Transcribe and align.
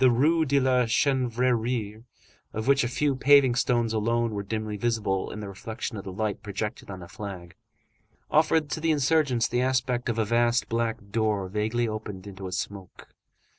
The 0.03 0.09
Rue 0.09 0.45
de 0.45 0.59
la 0.59 0.87
Chanvrerie, 0.87 2.03
of 2.53 2.65
which 2.65 2.83
a 2.83 2.87
few 2.87 3.15
paving 3.15 3.53
stones 3.53 3.93
alone 3.93 4.31
were 4.31 4.41
dimly 4.41 4.75
visible 4.75 5.29
in 5.29 5.41
the 5.41 5.47
reflection 5.47 5.95
of 5.95 6.03
the 6.03 6.11
light 6.11 6.41
projected 6.41 6.89
on 6.89 7.01
the 7.01 7.07
flag, 7.07 7.53
offered 8.31 8.71
to 8.71 8.79
the 8.79 8.89
insurgents 8.89 9.47
the 9.47 9.61
aspect 9.61 10.09
of 10.09 10.17
a 10.17 10.25
vast 10.25 10.67
black 10.69 11.11
door 11.11 11.47
vaguely 11.49 11.87
opened 11.87 12.25
into 12.25 12.47
a 12.47 12.51
smoke. 12.51 13.09